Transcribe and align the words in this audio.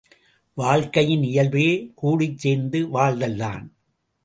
வாழ்க்கையின் 0.57 1.23
இயல்பே 1.23 1.91
கூடிச்சேர்ந்து 2.01 2.89
வாழ்தல்தான். 2.89 3.71